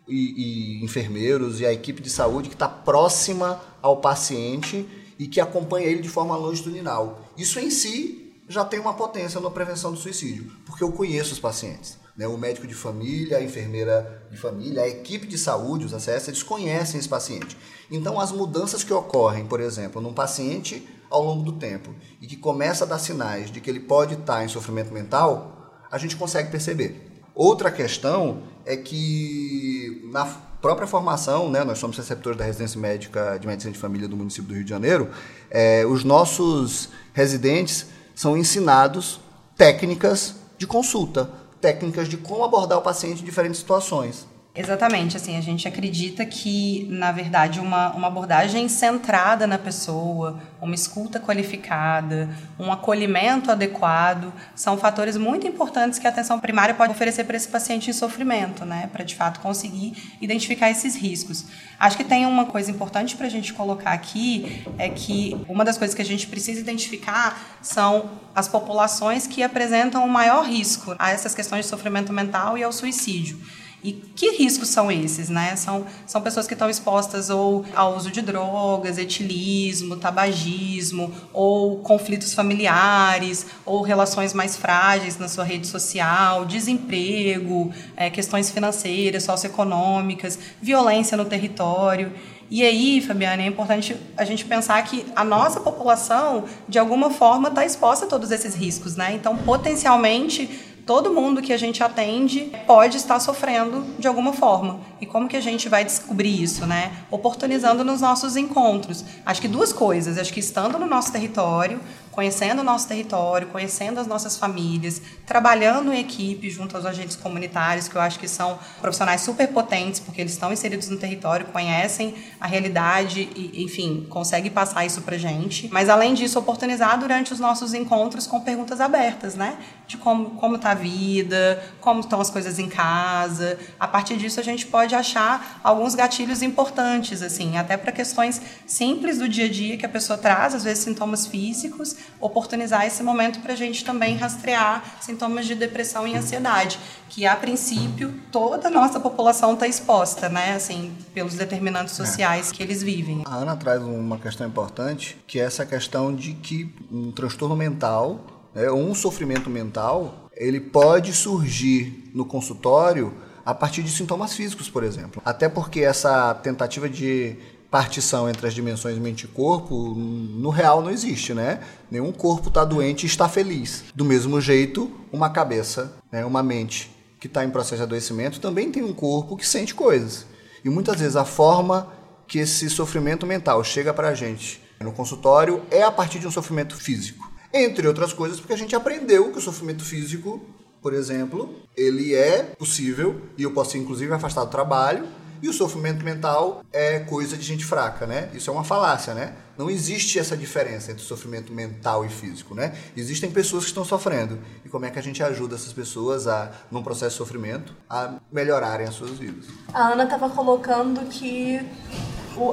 e, 0.08 0.80
e 0.82 0.84
enfermeiros 0.84 1.60
e 1.60 1.66
a 1.66 1.74
equipe 1.74 2.02
de 2.02 2.10
saúde 2.10 2.50
que 2.50 2.56
está 2.56 2.68
próxima 2.68 3.62
ao 3.82 3.98
paciente 3.98 4.88
e 5.18 5.28
que 5.28 5.40
acompanha 5.40 5.88
ele 5.88 6.02
de 6.02 6.10
forma 6.10 6.36
longitudinal. 6.36 7.22
Isso 7.38 7.60
em 7.60 7.70
si 7.70 8.25
já 8.48 8.64
tem 8.64 8.80
uma 8.80 8.94
potência 8.94 9.40
na 9.40 9.50
prevenção 9.50 9.92
do 9.92 9.98
suicídio, 9.98 10.52
porque 10.66 10.84
eu 10.84 10.92
conheço 10.92 11.34
os 11.34 11.40
pacientes. 11.40 11.98
Né? 12.16 12.28
O 12.28 12.38
médico 12.38 12.68
de 12.68 12.74
família, 12.74 13.38
a 13.38 13.44
enfermeira 13.44 14.28
de 14.32 14.38
família, 14.38 14.84
a 14.84 14.88
equipe 14.88 15.26
de 15.26 15.38
saúde, 15.38 15.86
os 15.86 15.94
ACS, 15.94 16.28
eles 16.28 16.44
conhecem 16.44 17.00
esse 17.00 17.10
paciente. 17.10 17.58
Então, 17.92 18.20
as 18.20 18.32
mudanças 18.32 18.84
que 18.84 18.94
ocorrem, 18.94 19.46
por 19.46 19.60
exemplo, 19.60 20.02
num 20.02 20.14
paciente 20.14 20.88
ao 21.10 21.24
longo 21.24 21.44
do 21.44 21.54
tempo 21.54 21.94
e 22.22 22.28
que 22.28 22.36
começa 22.36 22.84
a 22.84 22.88
dar 22.88 23.00
sinais 23.00 23.52
de 23.52 23.60
que 23.60 23.70
ele 23.70 23.80
pode 23.80 24.16
estar 24.16 24.44
em 24.44 24.48
sofrimento 24.48 24.94
mental, 24.94 25.84
a 25.92 25.98
gente 25.98 26.16
consegue 26.16 26.52
perceber. 26.52 27.24
Outra 27.34 27.70
questão 27.70 28.44
é 28.66 28.78
que 28.78 30.10
na 30.12 30.26
própria 30.26 30.88
formação, 30.88 31.50
né, 31.50 31.64
nós 31.64 31.78
somos 31.78 31.98
receptores 31.98 32.38
da 32.38 32.46
residência 32.46 32.80
médica 32.80 33.38
de 33.38 33.46
medicina 33.46 33.72
de 33.72 33.78
família 33.78 34.08
do 34.08 34.16
município 34.16 34.48
do 34.48 34.54
Rio 34.56 34.64
de 34.64 34.70
Janeiro, 34.70 35.10
é, 35.52 35.86
os 35.86 36.04
nossos 36.04 36.90
residentes 37.14 37.88
são 38.16 38.38
ensinados 38.38 39.20
técnicas 39.58 40.36
de 40.58 40.66
consulta, 40.66 41.30
técnicas 41.62 42.08
de 42.08 42.18
como 42.18 42.44
abordar 42.44 42.78
o 42.78 42.82
paciente 42.82 43.22
em 43.22 43.26
diferentes 43.26 43.60
situações. 43.60 44.26
Exatamente, 44.58 45.18
assim, 45.18 45.36
a 45.36 45.42
gente 45.42 45.68
acredita 45.68 46.26
que, 46.26 46.88
na 46.90 47.12
verdade, 47.12 47.60
uma, 47.60 47.92
uma 47.92 48.08
abordagem 48.08 48.70
centrada 48.70 49.46
na 49.46 49.58
pessoa, 49.58 50.40
uma 50.62 50.74
escuta 50.74 51.20
qualificada, 51.20 52.30
um 52.58 52.72
acolhimento 52.72 53.52
adequado, 53.52 54.32
são 54.56 54.78
fatores 54.78 55.18
muito 55.18 55.46
importantes 55.46 56.00
que 56.00 56.08
a 56.08 56.10
atenção 56.10 56.40
primária 56.40 56.74
pode 56.74 56.94
oferecer 56.94 57.26
para 57.26 57.36
esse 57.36 57.50
paciente 57.50 57.90
em 57.90 57.94
sofrimento, 57.94 58.64
né, 58.64 58.90
para 58.94 59.04
de 59.04 59.14
fato 59.14 59.42
conseguir 59.42 60.16
identificar 60.22 60.70
esses 60.72 60.96
riscos. 60.96 61.48
Acho 61.78 61.98
que 61.98 62.06
tem 62.06 62.26
uma 62.26 62.46
coisa 62.46 62.72
importante 62.72 63.18
para 63.18 63.28
a 63.28 63.30
gente 63.30 63.54
colocar 63.54 63.92
aqui, 63.92 64.64
é 64.78 64.88
que 64.88 65.36
uma 65.50 65.66
das 65.66 65.78
coisas 65.78 65.94
que 65.94 66.02
a 66.02 66.06
gente 66.06 66.28
precisa 66.28 66.62
identificar 66.62 67.58
são 67.62 68.10
as 68.34 68.48
populações 68.48 69.28
que 69.28 69.44
apresentam 69.44 70.06
o 70.06 70.10
maior 70.10 70.46
risco 70.46 70.96
a 70.98 71.12
essas 71.12 71.36
questões 71.36 71.66
de 71.66 71.70
sofrimento 71.70 72.14
mental 72.14 72.58
e 72.58 72.64
ao 72.64 72.72
suicídio. 72.72 73.38
E 73.86 73.92
que 73.92 74.32
riscos 74.32 74.70
são 74.70 74.92
esses, 74.92 75.30
né? 75.30 75.56
São, 75.56 75.86
são 76.08 76.20
pessoas 76.20 76.48
que 76.48 76.54
estão 76.54 76.68
expostas 76.68 77.30
ou 77.30 77.64
ao 77.76 77.96
uso 77.96 78.10
de 78.10 78.20
drogas, 78.20 78.98
etilismo, 78.98 79.96
tabagismo, 79.96 81.14
ou 81.32 81.78
conflitos 81.82 82.34
familiares, 82.34 83.46
ou 83.64 83.84
relações 83.84 84.34
mais 84.34 84.58
frágeis 84.58 85.20
na 85.20 85.28
sua 85.28 85.44
rede 85.44 85.68
social, 85.68 86.46
desemprego, 86.46 87.72
é, 87.96 88.10
questões 88.10 88.50
financeiras, 88.50 89.22
socioeconômicas, 89.22 90.40
violência 90.60 91.16
no 91.16 91.26
território. 91.26 92.12
E 92.50 92.64
aí, 92.64 93.02
Fabiana, 93.02 93.44
é 93.44 93.46
importante 93.46 93.96
a 94.18 94.26
gente 94.26 94.46
pensar 94.46 94.84
que 94.84 95.06
a 95.16 95.24
nossa 95.24 95.60
população, 95.60 96.46
de 96.68 96.80
alguma 96.80 97.12
forma, 97.12 97.50
está 97.50 97.64
exposta 97.64 98.08
a 98.08 98.10
todos 98.10 98.32
esses 98.32 98.56
riscos, 98.56 98.96
né? 98.96 99.14
Então, 99.14 99.38
potencialmente, 99.38 100.50
todo 100.86 101.12
mundo 101.12 101.42
que 101.42 101.52
a 101.52 101.58
gente 101.58 101.84
atende 101.84 102.52
pode 102.68 102.98
estar 102.98 103.20
sofrendo 103.20 103.84
de 103.98 104.08
alguma 104.08 104.34
forma. 104.34 104.80
E 105.00 105.06
como 105.06 105.28
que 105.28 105.36
a 105.36 105.42
gente 105.42 105.68
vai 105.68 105.84
descobrir 105.84 106.42
isso, 106.42 106.66
né? 106.66 106.92
Oportunizando 107.12 107.84
nos 107.84 108.02
nossos 108.02 108.36
encontros. 108.36 109.04
Acho 109.26 109.42
que 109.42 109.48
duas 109.48 109.74
coisas. 109.74 110.18
Acho 110.18 110.34
que 110.34 110.40
estando 110.40 110.78
no 110.78 110.86
nosso 110.86 111.12
território, 111.12 111.80
conhecendo 112.12 112.62
o 112.62 112.64
nosso 112.64 112.88
território, 112.88 113.48
conhecendo 113.48 114.00
as 114.00 114.08
nossas 114.08 114.38
famílias, 114.38 115.02
trabalhando 115.26 115.92
em 115.92 116.00
equipe 116.00 116.50
junto 116.50 116.78
aos 116.78 116.86
agentes 116.86 117.18
comunitários, 117.18 117.90
que 117.90 117.96
eu 117.96 118.02
acho 118.02 118.18
que 118.18 118.28
são 118.28 118.58
profissionais 118.80 119.22
super 119.22 119.50
potentes, 119.50 120.00
porque 120.00 120.22
eles 120.22 120.32
estão 120.32 120.52
inseridos 120.54 120.90
no 120.90 120.98
território, 120.98 121.48
conhecem 121.48 122.16
a 122.40 122.48
realidade 122.48 123.30
e, 123.36 123.64
enfim, 123.64 124.08
conseguem 124.10 124.50
passar 124.50 124.86
isso 124.86 125.02
pra 125.02 125.18
gente. 125.18 125.68
Mas, 125.72 125.90
além 125.90 126.14
disso, 126.14 126.40
oportunizar 126.40 126.98
durante 126.98 127.34
os 127.34 127.40
nossos 127.40 127.74
encontros 127.74 128.26
com 128.26 128.40
perguntas 128.40 128.80
abertas, 128.80 129.36
né? 129.36 129.58
De 129.86 129.98
como, 129.98 130.32
como 130.32 130.58
tá 130.58 130.72
a 130.72 130.76
vida, 130.76 131.62
como 131.82 132.00
estão 132.00 132.22
as 132.22 132.30
coisas 132.30 132.60
em 132.60 132.70
casa. 132.70 133.60
A 133.78 133.88
partir 133.88 134.16
disso, 134.16 134.40
a 134.40 134.44
gente 134.44 134.66
pode 134.68 134.85
achar 134.94 135.62
alguns 135.64 135.96
gatilhos 135.96 136.42
importantes, 136.42 137.22
assim, 137.22 137.58
até 137.58 137.78
para 137.78 137.92
questões 137.92 138.42
simples 138.68 139.18
do 139.18 139.28
dia 139.28 139.46
a 139.46 139.50
dia 139.50 139.78
que 139.78 139.86
a 139.86 139.90
pessoa 139.90 140.18
traz, 140.18 140.54
às 140.54 140.64
vezes 140.64 140.84
sintomas 140.84 141.26
físicos, 141.26 141.96
oportunizar 142.20 142.86
esse 142.86 143.02
momento 143.02 143.40
para 143.40 143.54
a 143.54 143.56
gente 143.56 143.86
também 143.86 144.18
rastrear 144.18 144.84
sintomas 145.00 145.46
de 145.46 145.56
depressão 145.56 146.06
e 146.06 146.16
ansiedade, 146.16 146.78
que 147.10 147.26
a 147.26 147.36
princípio 147.36 148.14
toda 148.32 148.68
a 148.68 148.72
nossa 148.72 149.00
população 149.00 149.54
está 149.54 149.68
exposta, 149.68 150.28
né, 150.28 150.54
assim, 150.56 150.94
pelos 151.14 151.36
determinantes 151.36 151.98
é. 151.98 152.06
sociais 152.06 152.52
que 152.52 152.62
eles 152.62 152.84
vivem. 152.84 153.24
A 153.26 153.36
Ana 153.36 153.56
traz 153.56 153.82
uma 153.82 154.20
questão 154.20 154.46
importante, 154.46 155.18
que 155.26 155.40
é 155.40 155.44
essa 155.44 155.66
questão 155.66 156.14
de 156.14 156.34
que 156.34 156.74
um 156.92 157.12
transtorno 157.12 157.56
mental, 157.56 158.20
né, 158.54 158.70
um 158.70 158.94
sofrimento 158.94 159.50
mental, 159.50 160.30
ele 160.36 160.60
pode 160.60 161.14
surgir 161.14 162.12
no 162.14 162.26
consultório 162.26 163.14
a 163.46 163.54
partir 163.54 163.84
de 163.84 163.92
sintomas 163.92 164.34
físicos, 164.34 164.70
por 164.70 164.84
exemplo. 164.84 165.22
Até 165.24 165.48
porque 165.48 165.82
essa 165.82 166.34
tentativa 166.34 166.90
de 166.90 167.38
partição 167.70 168.30
entre 168.30 168.48
as 168.48 168.54
dimensões 168.54 168.98
mente 168.98 169.26
e 169.26 169.28
corpo, 169.28 169.94
no 169.96 170.50
real 170.50 170.82
não 170.82 170.90
existe, 170.90 171.34
né? 171.34 171.60
Nenhum 171.92 172.12
corpo 172.12 172.48
está 172.48 172.64
doente 172.64 173.04
e 173.04 173.08
está 173.08 173.28
feliz. 173.28 173.84
Do 173.94 174.06
mesmo 174.06 174.40
jeito, 174.40 174.90
uma 175.12 175.30
cabeça, 175.30 175.94
né, 176.12 176.26
uma 176.26 176.42
mente 176.42 176.90
que 177.20 177.28
está 177.28 177.44
em 177.44 177.50
processo 177.50 177.78
de 177.78 177.84
adoecimento 177.84 178.40
também 178.40 178.72
tem 178.72 178.84
um 178.84 178.94
corpo 178.94 179.36
que 179.36 179.48
sente 179.48 179.76
coisas. 179.76 180.26
E 180.64 180.70
muitas 180.70 181.00
vezes 181.00 181.16
a 181.16 181.26
forma 181.26 181.92
que 182.28 182.40
esse 182.40 182.70
sofrimento 182.70 183.26
mental 183.26 183.64
chega 183.64 183.94
para 183.94 184.10
a 184.10 184.14
gente 184.14 184.62
no 184.80 184.92
consultório 184.92 185.62
é 185.72 185.84
a 185.84 185.92
partir 185.92 186.20
de 186.20 186.28
um 186.28 186.32
sofrimento 186.32 186.76
físico. 186.76 187.32
Entre 187.54 187.88
outras 187.88 188.14
coisas, 188.14 188.40
porque 188.40 188.54
a 188.54 188.58
gente 188.58 188.76
aprendeu 188.76 189.32
que 189.32 189.38
o 189.38 189.42
sofrimento 189.42 189.84
físico, 189.84 190.42
por 190.86 190.94
exemplo, 190.94 191.52
ele 191.76 192.14
é 192.14 192.44
possível 192.44 193.20
e 193.36 193.42
eu 193.42 193.52
posso 193.52 193.76
inclusive 193.76 194.14
afastado 194.14 194.46
do 194.46 194.52
trabalho 194.52 195.08
e 195.42 195.50
o 195.50 195.54
sofrimento 195.54 196.06
mental 196.06 196.64
é 196.72 197.00
coisa 197.00 197.36
de 197.36 197.44
gente 197.44 197.66
fraca, 197.66 198.06
né? 198.06 198.30
Isso 198.36 198.52
é 198.52 198.54
uma 198.54 198.64
falácia, 198.64 199.16
né? 199.16 199.34
Não 199.58 199.68
existe 199.68 200.20
essa 200.20 200.38
diferença 200.38 200.92
entre 200.92 201.04
sofrimento 201.04 201.52
mental 201.52 202.06
e 202.06 202.10
físico, 202.10 202.54
né? 202.54 202.78
Existem 202.96 203.32
pessoas 203.32 203.64
que 203.64 203.70
estão 203.72 203.84
sofrendo. 203.84 204.38
E 204.64 204.70
como 204.70 204.86
é 204.86 204.92
que 204.92 205.00
a 205.00 205.02
gente 205.02 205.24
ajuda 205.24 205.56
essas 205.56 205.74
pessoas 205.74 206.28
a, 206.28 206.52
num 206.70 206.84
processo 206.84 207.14
de 207.14 207.18
sofrimento, 207.18 207.74
a 207.90 208.20
melhorarem 208.32 208.86
as 208.86 208.94
suas 208.94 209.18
vidas? 209.18 209.48
A 209.74 209.88
Ana 209.88 210.04
estava 210.04 210.30
colocando 210.30 211.04
que 211.10 211.66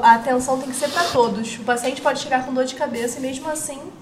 a 0.02 0.14
atenção 0.14 0.58
tem 0.58 0.70
que 0.70 0.76
ser 0.76 0.88
para 0.88 1.04
todos. 1.10 1.58
O 1.58 1.64
paciente 1.64 2.00
pode 2.00 2.20
chegar 2.20 2.46
com 2.46 2.54
dor 2.54 2.64
de 2.64 2.76
cabeça 2.76 3.18
e 3.18 3.20
mesmo 3.20 3.46
assim 3.50 3.92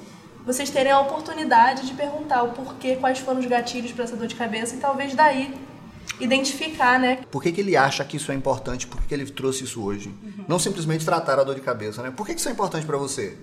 vocês 0.44 0.70
terem 0.70 0.92
a 0.92 1.00
oportunidade 1.00 1.86
de 1.86 1.94
perguntar 1.94 2.42
o 2.42 2.50
porquê, 2.50 2.96
quais 2.96 3.18
foram 3.18 3.40
os 3.40 3.46
gatilhos 3.46 3.92
para 3.92 4.04
essa 4.04 4.16
dor 4.16 4.26
de 4.26 4.34
cabeça 4.34 4.74
e 4.74 4.78
talvez 4.78 5.14
daí 5.14 5.54
identificar, 6.18 6.98
né? 6.98 7.20
Por 7.30 7.42
que, 7.42 7.52
que 7.52 7.60
ele 7.60 7.76
acha 7.76 8.04
que 8.04 8.16
isso 8.16 8.32
é 8.32 8.34
importante? 8.34 8.86
Por 8.86 9.00
que, 9.00 9.08
que 9.08 9.14
ele 9.14 9.26
trouxe 9.30 9.64
isso 9.64 9.82
hoje? 9.82 10.08
Uhum. 10.22 10.44
Não 10.48 10.58
simplesmente 10.58 11.04
tratar 11.04 11.38
a 11.38 11.44
dor 11.44 11.54
de 11.54 11.60
cabeça, 11.60 12.02
né? 12.02 12.10
Por 12.10 12.26
que, 12.26 12.34
que 12.34 12.40
isso 12.40 12.48
é 12.48 12.52
importante 12.52 12.86
para 12.86 12.96
você? 12.96 13.36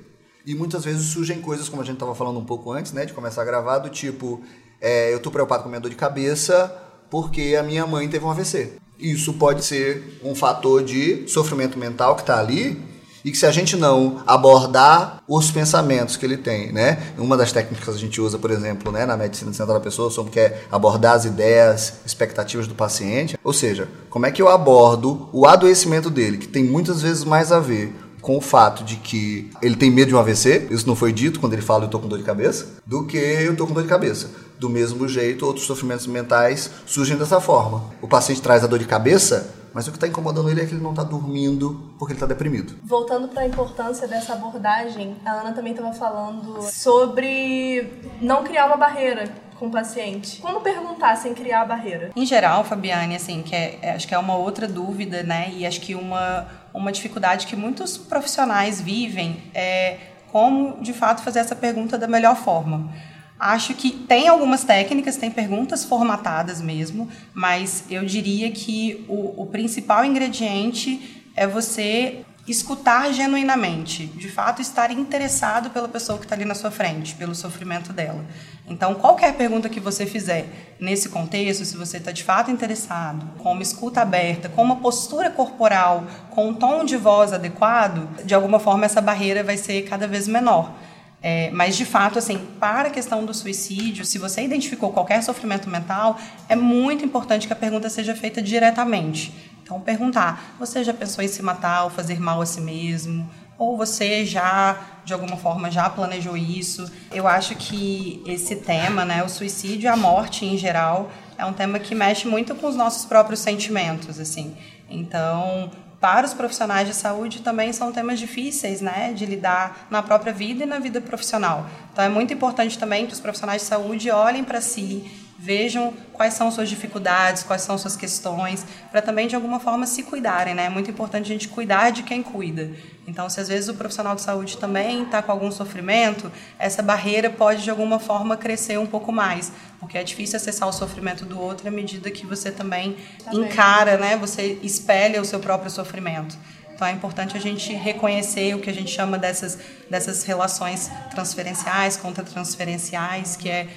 E 0.46 0.56
muitas 0.56 0.86
vezes 0.86 1.08
surgem 1.08 1.42
coisas, 1.42 1.68
como 1.68 1.82
a 1.82 1.86
gente 1.86 1.96
estava 1.96 2.16
falando 2.16 2.40
um 2.40 2.46
pouco 2.46 2.72
antes, 2.72 2.94
né, 2.94 3.06
de 3.06 3.14
começar 3.14 3.42
a 3.42 3.46
gravar, 3.46 3.80
do 3.80 3.90
tipo, 3.90 4.42
é, 4.80 5.14
eu 5.14 5.20
tô 5.20 5.30
preocupado 5.30 5.64
com 5.64 5.70
minha 5.70 5.82
dor 5.82 5.90
de 5.90 5.98
cabeça 5.98 6.74
porque 7.10 7.56
a 7.60 7.64
minha 7.64 7.86
mãe 7.86 8.08
teve 8.08 8.24
um 8.24 8.32
AVC. 8.32 8.74
Isso 9.00 9.34
pode 9.34 9.64
ser 9.64 10.20
um 10.24 10.34
fator 10.34 10.84
de 10.84 11.28
sofrimento 11.28 11.78
mental 11.78 12.16
que 12.16 12.22
está 12.22 12.40
ali 12.40 12.82
e 13.28 13.32
que 13.32 13.38
se 13.38 13.46
a 13.46 13.52
gente 13.52 13.76
não 13.76 14.22
abordar 14.26 15.22
os 15.28 15.52
pensamentos 15.52 16.16
que 16.16 16.26
ele 16.26 16.38
tem, 16.38 16.72
né? 16.72 17.12
Uma 17.18 17.36
das 17.36 17.52
técnicas 17.52 17.84
que 17.84 17.92
a 17.92 18.00
gente 18.00 18.22
usa, 18.22 18.40
por 18.40 18.50
exemplo, 18.50 18.90
né, 18.90 19.06
na 19.06 19.18
medicina 19.18 19.52
central 19.52 19.80
da 19.80 19.84
pessoa, 19.84 20.10
sobre 20.10 20.32
que 20.32 20.40
é 20.40 20.64
abordar 20.72 21.14
as 21.14 21.26
ideias, 21.26 21.96
expectativas 22.06 22.68
do 22.68 22.74
paciente. 22.74 23.38
Ou 23.44 23.52
seja, 23.52 23.90
como 24.10 24.26
é 24.26 24.32
que 24.32 24.42
eu 24.42 24.48
abordo 24.48 25.28
o 25.34 25.46
adoecimento 25.46 26.10
dele, 26.10 26.38
que 26.38 26.48
tem 26.48 26.64
muitas 26.64 27.02
vezes 27.02 27.26
mais 27.26 27.52
a 27.52 27.60
ver 27.60 27.94
com 28.22 28.38
o 28.38 28.42
fato 28.42 28.82
de 28.86 28.96
que 28.96 29.52
ele 29.62 29.76
tem 29.76 29.92
medo 29.92 30.08
de 30.08 30.16
um 30.16 30.20
AVC, 30.20 30.68
isso 30.72 30.88
não 30.88 30.96
foi 30.96 31.12
dito 31.12 31.42
quando 31.42 31.52
ele 31.52 31.62
fala 31.62 31.84
eu 31.84 31.90
tô 31.90 32.00
com 32.00 32.08
dor 32.08 32.20
de 32.20 32.24
cabeça, 32.24 32.76
do 32.86 33.06
que 33.06 33.18
eu 33.18 33.58
tô 33.58 33.68
com 33.68 33.74
dor 33.74 33.84
de 33.84 33.90
cabeça. 33.90 34.30
Do 34.58 34.70
mesmo 34.70 35.06
jeito, 35.06 35.46
outros 35.46 35.66
sofrimentos 35.66 36.08
mentais 36.08 36.72
surgem 36.86 37.18
dessa 37.18 37.42
forma. 37.42 37.84
O 38.02 38.08
paciente 38.08 38.42
traz 38.42 38.64
a 38.64 38.68
dor 38.68 38.80
de 38.80 38.86
cabeça 38.86 39.54
mas 39.74 39.88
o 39.88 39.92
que 39.92 39.98
está 39.98 40.08
incomodando 40.08 40.50
ele 40.50 40.62
é 40.62 40.66
que 40.66 40.74
ele 40.74 40.82
não 40.82 40.92
está 40.92 41.04
dormindo 41.04 41.94
porque 41.98 42.14
ele 42.14 42.18
está 42.18 42.26
deprimido. 42.26 42.76
Voltando 42.84 43.28
para 43.28 43.42
a 43.42 43.48
importância 43.48 44.08
dessa 44.08 44.34
abordagem, 44.34 45.16
a 45.26 45.32
Ana 45.32 45.54
também 45.54 45.74
estava 45.74 45.94
falando 45.94 46.62
sobre 46.64 48.02
não 48.22 48.44
criar 48.44 48.68
uma 48.68 48.78
barreira 48.78 49.32
com 49.60 49.68
o 49.68 49.72
paciente. 49.72 50.40
Como 50.40 50.62
perguntar 50.62 51.16
sem 51.16 51.34
criar 51.34 51.62
a 51.62 51.66
barreira? 51.66 52.12
Em 52.16 52.26
geral, 52.26 52.64
Fabiane, 52.64 53.16
assim, 53.16 53.42
que 53.42 53.56
é, 53.56 53.80
é, 53.82 53.92
acho 53.92 54.08
que 54.08 54.14
é 54.14 54.18
uma 54.18 54.36
outra 54.36 54.68
dúvida, 54.68 55.24
né? 55.24 55.52
E 55.52 55.66
acho 55.66 55.82
que 55.82 55.96
uma, 55.96 56.48
uma 56.74 56.92
dificuldade 56.92 57.48
que 57.48 57.56
muitos 57.56 57.98
profissionais 57.98 58.80
vivem 58.80 59.44
é 59.54 59.98
como, 60.32 60.82
de 60.82 60.94
fato, 60.94 61.24
fazer 61.24 61.40
essa 61.40 61.56
pergunta 61.56 61.98
da 61.98 62.08
melhor 62.08 62.36
forma. 62.36 62.92
Acho 63.40 63.74
que 63.76 63.92
tem 63.92 64.28
algumas 64.28 64.64
técnicas, 64.64 65.16
tem 65.16 65.30
perguntas 65.30 65.84
formatadas 65.84 66.62
mesmo, 66.62 67.08
mas 67.34 67.84
eu 67.90 68.04
diria 68.04 68.50
que 68.52 69.06
o, 69.08 69.44
o 69.44 69.46
principal 69.46 70.04
ingrediente 70.04 71.24
é 71.36 71.46
você 71.46 72.26
escutar 72.48 73.12
genuinamente, 73.12 74.06
de 74.06 74.30
fato 74.30 74.62
estar 74.62 74.90
interessado 74.90 75.70
pela 75.70 75.88
pessoa 75.88 76.18
que 76.18 76.24
está 76.24 76.34
ali 76.34 76.46
na 76.46 76.56
sua 76.56 76.72
frente, 76.72 77.14
pelo 77.16 77.36
sofrimento 77.36 77.92
dela. 77.92 78.24
Então, 78.66 78.96
qualquer 78.96 79.34
pergunta 79.36 79.68
que 79.68 79.82
você 79.82 80.06
fizer 80.06 80.76
nesse 80.80 81.10
contexto, 81.10 81.66
se 81.66 81.76
você 81.76 81.98
está 81.98 82.12
de 82.12 82.24
fato 82.24 82.50
interessado, 82.50 83.26
com 83.38 83.52
uma 83.52 83.62
escuta 83.62 84.02
aberta, 84.02 84.48
com 84.48 84.64
uma 84.64 84.78
postura 84.78 85.30
corporal, 85.30 86.06
com 86.30 86.50
um 86.50 86.54
tom 86.54 86.86
de 86.86 86.96
voz 86.96 87.34
adequado, 87.34 88.08
de 88.24 88.34
alguma 88.34 88.60
forma 88.60 88.86
essa 88.86 89.02
barreira 89.02 89.44
vai 89.44 89.58
ser 89.58 89.84
cada 89.84 90.08
vez 90.08 90.28
menor. 90.28 90.74
É, 91.22 91.50
mas, 91.52 91.76
de 91.76 91.86
fato, 91.86 92.20
assim, 92.20 92.38
para 92.60 92.90
a 92.90 92.92
questão 92.92 93.26
do 93.26 93.34
suicídio, 93.34 94.06
se 94.06 94.18
você 94.18 94.44
identificou 94.44 94.92
qualquer 94.94 95.24
sofrimento 95.24 95.70
mental, 95.70 96.20
é 96.48 96.56
muito 96.56 97.04
importante 97.04 97.48
que 97.48 97.54
a 97.54 97.56
pergunta 97.56 97.90
seja 97.90 98.16
feita 98.16 98.42
diretamente. 98.42 99.34
Então, 99.64 99.82
perguntar: 99.82 100.56
você 100.60 100.84
já 100.84 100.94
pensou 100.94 101.24
em 101.24 101.28
se 101.28 101.42
matar 101.42 101.86
ou 101.86 101.90
fazer 101.90 102.20
mal 102.20 102.42
a 102.42 102.46
si 102.46 102.62
mesmo? 102.62 103.30
Ou 103.58 103.76
você 103.76 104.24
já, 104.24 104.78
de 105.04 105.14
alguma 105.14 105.36
forma, 105.36 105.72
já 105.72 105.90
planejou 105.90 106.38
isso? 106.38 106.90
Eu 107.12 107.28
acho 107.28 107.56
que 107.56 108.22
esse 108.28 108.56
tema, 108.58 109.04
né, 109.04 109.24
o 109.24 109.30
suicídio 109.30 109.88
e 109.88 109.88
a 109.88 109.98
morte 109.98 110.46
em 110.46 110.56
geral, 110.56 111.10
é 111.38 111.44
um 111.44 111.54
tema 111.54 111.80
que 111.80 111.96
mexe 111.96 112.28
muito 112.28 112.54
com 112.54 112.68
os 112.68 112.76
nossos 112.76 113.06
próprios 113.06 113.40
sentimentos, 113.40 114.20
assim. 114.20 114.56
Então, 114.88 115.72
para 116.00 116.26
os 116.26 116.34
profissionais 116.34 116.88
de 116.88 116.94
saúde 116.94 117.42
também 117.42 117.74
são 117.74 117.92
temas 117.92 118.20
difíceis, 118.20 118.82
né, 118.82 119.14
de 119.14 119.26
lidar 119.26 119.88
na 119.90 120.04
própria 120.04 120.32
vida 120.32 120.64
e 120.64 120.68
na 120.68 120.80
vida 120.80 121.02
profissional. 121.02 121.66
Então 121.92 122.06
é 122.06 122.10
muito 122.10 122.34
importante 122.34 122.78
também 122.78 123.08
que 123.08 123.14
os 123.14 123.20
profissionais 123.20 123.64
de 123.64 123.68
saúde 123.68 124.12
olhem 124.12 124.44
para 124.44 124.62
si, 124.62 125.27
vejam 125.40 125.94
quais 126.14 126.34
são 126.34 126.52
suas 126.52 126.68
dificuldades, 126.68 127.44
quais 127.44 127.62
são 127.62 127.78
suas 127.78 127.96
questões, 127.96 128.66
para 128.92 129.02
também 129.02 129.28
de 129.28 129.36
alguma 129.36 129.60
forma 129.60 129.86
se 129.86 130.02
cuidarem, 130.02 130.56
né? 130.56 130.66
É 130.66 130.70
muito 130.70 130.90
importante 130.90 131.26
a 131.26 131.34
gente 131.34 131.48
cuidar 131.48 131.92
de 131.92 132.02
quem 132.02 132.24
cuida. 132.24 132.72
Então, 133.08 133.30
se 133.30 133.40
às 133.40 133.48
vezes 133.48 133.70
o 133.70 133.76
profissional 133.76 134.16
de 134.16 134.22
saúde 134.22 134.58
também 134.58 135.04
está 135.04 135.22
com 135.22 135.32
algum 135.32 135.52
sofrimento, 135.52 136.32
essa 136.58 136.82
barreira 136.82 137.30
pode 137.30 137.64
de 137.64 137.70
alguma 137.70 138.00
forma 138.00 138.36
crescer 138.36 138.80
um 138.80 138.88
pouco 138.88 139.12
mais, 139.12 139.52
porque 139.80 139.98
é 139.98 140.04
difícil 140.04 140.38
acessar 140.38 140.68
o 140.68 140.74
sofrimento 140.74 141.24
do 141.24 141.40
outro 141.40 141.68
à 141.68 141.72
medida 141.72 142.10
que 142.10 142.26
você 142.26 142.52
também, 142.52 142.98
também. 143.24 143.42
encara, 143.42 143.98
né? 143.98 144.18
Você 144.18 144.58
espelha 144.64 145.22
o 145.22 145.26
seu 145.26 145.40
próprio 145.40 145.70
sofrimento. 145.70 146.36
Então 146.74 146.88
é 146.88 146.92
importante 146.92 147.36
a 147.36 147.40
gente 147.40 147.74
reconhecer 147.74 148.56
o 148.56 148.60
que 148.60 148.70
a 148.70 148.74
gente 148.74 148.92
chama 148.92 149.18
dessas, 149.18 149.58
dessas 149.90 150.24
relações 150.24 150.92
transferenciais, 151.10 151.98
contra-transferenciais, 151.98 153.36
que 153.36 153.50
é 153.50 153.68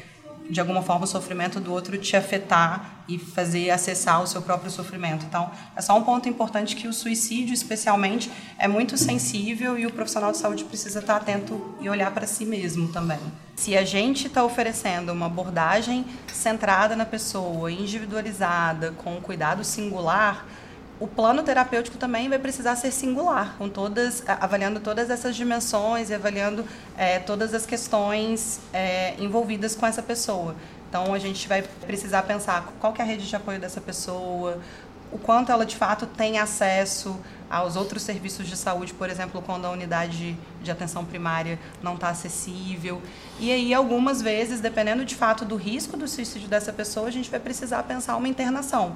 de 0.51 0.61
alguma 0.61 0.83
forma 0.83 1.05
o 1.05 1.09
sofrimento 1.09 1.61
do 1.61 1.73
outro 1.73 1.97
te 1.97 2.17
afetar 2.17 3.05
e 3.09 3.19
fazer 3.19 3.71
acessar 3.71 4.23
o 4.23 4.27
seu 4.27 4.43
próprio 4.43 4.71
sofrimento. 4.71 5.25
Então, 5.25 5.51
é 5.77 5.81
só 5.81 5.97
um 5.97 6.03
ponto 6.03 6.29
importante 6.29 6.77
que 6.77 6.89
o 6.89 6.93
suicídio, 6.93 7.55
especialmente, 7.55 8.31
é 8.59 8.69
muito 8.69 8.99
sensível 8.99 9.79
e 9.79 9.87
o 9.87 9.91
profissional 9.91 10.33
de 10.33 10.39
saúde 10.39 10.65
precisa 10.65 10.99
estar 10.99 11.17
atento 11.17 11.77
e 11.81 11.89
olhar 11.89 12.11
para 12.11 12.27
si 12.27 12.45
mesmo 12.45 12.89
também. 12.89 13.21
Se 13.57 13.77
a 13.77 13.85
gente 13.85 14.27
está 14.27 14.45
oferecendo 14.45 15.13
uma 15.13 15.27
abordagem 15.27 16.05
centrada 16.33 16.97
na 16.97 17.05
pessoa, 17.05 17.71
individualizada, 17.71 18.93
com 18.93 19.17
um 19.17 19.21
cuidado 19.21 19.63
singular, 19.65 20.47
o 21.01 21.09
plano 21.09 21.43
terapêutico 21.43 21.97
também 21.97 22.29
vai 22.29 22.39
precisar 22.39 22.77
ser 22.77 22.93
singular, 22.93 23.57
com 23.57 23.71
todas, 23.71 24.23
avaliando 24.27 24.81
todas 24.81 25.09
essas 25.09 25.35
dimensões 25.35 26.11
e 26.11 26.15
avaliando 26.15 26.63
é, 26.97 27.19
todas 27.19 27.55
as 27.55 27.65
questões 27.65 28.61
é, 28.71 29.15
envolvidas 29.19 29.75
com 29.75 29.87
essa 29.87 30.03
pessoa. 30.03 30.55
Então 30.91 31.15
a 31.15 31.19
gente 31.19 31.49
vai 31.49 31.63
precisar 31.87 32.25
pensar 32.25 32.75
qual 32.79 32.95
é 32.99 33.03
a 33.03 33.05
rede 33.05 33.27
de 33.27 33.35
apoio 33.35 33.59
dessa 33.59 33.81
pessoa, 33.81 34.61
o 35.11 35.19
quanto 35.19 35.51
ela 35.51 35.65
de 35.65 35.75
fato 35.75 36.05
tem 36.07 36.39
acesso 36.39 37.19
aos 37.51 37.75
outros 37.75 38.03
serviços 38.03 38.47
de 38.47 38.57
saúde, 38.57 38.95
por 38.95 39.11
exemplo, 39.11 39.43
quando 39.43 39.65
a 39.65 39.71
unidade 39.71 40.37
de 40.63 40.71
atenção 40.71 41.05
primária 41.05 41.59
não 41.83 41.95
está 41.95 42.09
acessível. 42.09 43.03
E 43.41 43.51
aí, 43.51 43.75
algumas 43.75 44.23
vezes, 44.23 44.61
dependendo 44.61 45.05
de 45.05 45.15
fato 45.17 45.45
do 45.45 45.57
risco 45.57 45.97
do 45.97 46.07
suicídio 46.07 46.49
dessa 46.49 46.73
pessoa, 46.73 47.09
a 47.09 47.11
gente 47.11 47.31
vai 47.31 47.41
precisar 47.41 47.83
pensar 47.83 48.17
uma 48.17 48.29
internação. 48.29 48.95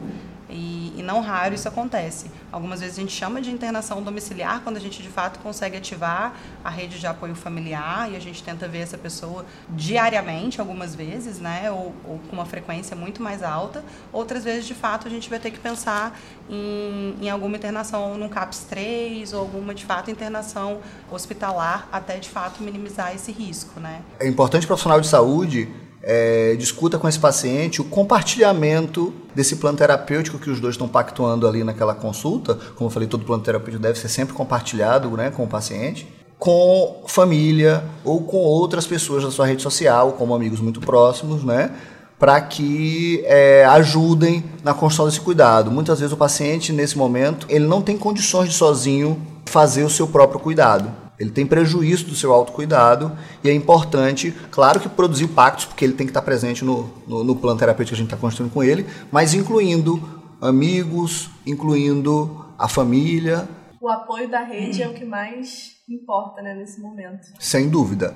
E, 0.49 0.93
e, 0.97 1.03
não 1.03 1.21
raro 1.21 1.55
isso 1.55 1.67
acontece. 1.67 2.31
Algumas 2.53 2.81
vezes 2.81 2.99
a 2.99 3.01
gente 3.01 3.13
chama 3.13 3.41
de 3.41 3.51
internação 3.51 4.03
domiciliar 4.03 4.61
quando 4.61 4.77
a 4.77 4.81
gente 4.81 5.03
de 5.03 5.09
fato 5.09 5.41
consegue 5.41 5.77
ativar 5.77 6.35
a 6.63 6.69
rede 6.69 7.01
de 7.01 7.07
apoio 7.07 7.35
familiar 7.35 8.13
e 8.13 8.17
a 8.17 8.21
gente 8.21 8.43
tenta 8.43 8.69
ver 8.69 8.81
essa 8.81 8.99
pessoa 8.99 9.47
diariamente, 9.71 10.61
algumas 10.61 10.95
vezes, 10.95 11.41
né, 11.41 11.71
ou, 11.71 11.95
ou 12.05 12.21
com 12.29 12.37
uma 12.37 12.45
frequência 12.45 12.95
muito 12.95 13.23
mais 13.23 13.43
alta. 13.43 13.83
Outras 14.13 14.45
vezes, 14.45 14.67
de 14.67 14.75
fato, 14.75 15.09
a 15.09 15.11
gente 15.11 15.31
vai 15.31 15.39
ter 15.39 15.51
que 15.51 15.59
pensar 15.59 16.17
em, 16.49 17.17
em 17.23 17.31
alguma 17.31 17.57
internação 17.57 18.17
num 18.17 18.29
CAPS 18.45 18.67
3 18.69 19.33
ou 19.33 19.41
alguma 19.41 19.75
de 19.75 19.85
fato 19.85 20.11
internação 20.11 20.79
hospitalar 21.11 21.89
até 21.91 22.19
de 22.19 22.29
fato 22.29 22.63
minimizar 22.63 23.15
esse 23.15 23.33
risco, 23.33 23.81
né? 23.81 24.03
É 24.21 24.29
importante 24.29 24.65
o 24.65 24.67
profissional 24.67 25.01
de 25.01 25.07
saúde 25.07 25.69
é, 26.03 26.55
discuta 26.57 26.99
com 26.99 27.09
esse 27.09 27.19
paciente 27.19 27.81
o 27.81 27.85
compartilhamento 27.85 29.15
desse 29.35 29.57
plano 29.57 29.79
terapêutico 29.79 30.39
que 30.39 30.51
os 30.51 30.61
dois 30.61 30.75
estão 30.75 30.87
pactuando 30.87 31.49
ali 31.49 31.65
naquela 31.65 31.95
consulta. 31.95 32.55
Como 32.77 32.89
eu 32.89 32.93
falei, 32.93 33.09
todo 33.09 33.25
plano 33.25 33.43
terapêutico 33.43 33.83
deve 33.83 33.99
ser 33.99 34.09
sempre 34.09 34.35
compartilhado 34.35 35.09
né, 35.17 35.31
com 35.31 35.45
o 35.45 35.49
paciente, 35.49 36.07
com 36.39 37.05
família 37.07 37.83
ou 38.05 38.23
com 38.23 38.37
outras 38.37 38.87
pessoas 38.87 39.25
da 39.25 39.31
sua 39.31 39.47
rede 39.47 39.63
social, 39.63 40.13
como 40.13 40.35
amigos 40.35 40.61
muito 40.61 40.81
próximos, 40.81 41.43
né? 41.43 41.71
Para 42.19 42.41
que 42.41 43.23
é, 43.25 43.65
ajudem 43.67 44.45
na 44.63 44.73
construção 44.73 45.07
desse 45.07 45.21
cuidado. 45.21 45.71
Muitas 45.71 46.01
vezes 46.01 46.13
o 46.13 46.17
paciente, 46.17 46.73
nesse 46.73 46.97
momento, 46.97 47.47
ele 47.51 47.67
não 47.67 47.83
tem 47.83 47.99
condições 47.99 48.51
de 48.51 48.55
sozinho 48.55 49.21
fazer 49.47 49.85
o 49.85 49.91
seu 49.91 50.07
próprio 50.07 50.41
cuidado. 50.41 51.05
Ele 51.19 51.31
tem 51.31 51.47
prejuízo 51.47 52.07
do 52.07 52.15
seu 52.15 52.33
autocuidado 52.33 53.13
e 53.43 53.49
é 53.49 53.53
importante, 53.53 54.35
claro 54.51 54.81
que 54.81 54.89
produzir 54.89 55.29
pactos, 55.29 55.65
porque 55.65 55.85
ele 55.85 55.95
tem 55.95 56.07
que 56.07 56.11
estar 56.11 56.23
presente 56.23 56.65
no, 56.65 56.91
no, 57.07 57.23
no 57.23 57.37
plano 57.37 57.59
terapêutico 57.59 57.95
que 57.95 58.01
a 58.01 58.03
gente 58.03 58.13
está 58.13 58.17
construindo 58.17 58.53
com 58.53 58.65
ele, 58.65 58.85
mas 59.13 59.33
incluindo 59.33 60.03
amigos, 60.41 61.31
incluindo 61.47 62.45
a 62.59 62.69
família. 62.69 63.49
O 63.81 63.89
apoio 63.89 64.29
da 64.29 64.41
rede 64.41 64.83
é 64.83 64.89
o 64.89 64.95
que 64.95 65.05
mais 65.05 65.77
importa 65.89 66.43
né, 66.43 66.55
nesse 66.55 66.81
momento. 66.81 67.29
Sem 67.39 67.69
dúvida. 67.69 68.15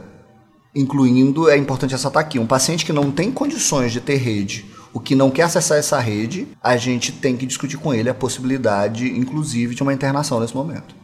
Incluindo, 0.78 1.50
é 1.50 1.56
importante 1.56 1.90
ressaltar 1.90 2.22
aqui, 2.22 2.38
um 2.38 2.46
paciente 2.46 2.86
que 2.86 2.92
não 2.92 3.10
tem 3.10 3.32
condições 3.32 3.90
de 3.90 4.00
ter 4.00 4.14
rede, 4.14 4.64
o 4.92 5.00
que 5.00 5.16
não 5.16 5.28
quer 5.28 5.42
acessar 5.42 5.76
essa 5.76 5.98
rede, 5.98 6.46
a 6.62 6.76
gente 6.76 7.10
tem 7.10 7.36
que 7.36 7.46
discutir 7.46 7.76
com 7.76 7.92
ele 7.92 8.08
a 8.08 8.14
possibilidade, 8.14 9.08
inclusive, 9.18 9.74
de 9.74 9.82
uma 9.82 9.92
internação 9.92 10.38
nesse 10.38 10.54
momento. 10.54 10.94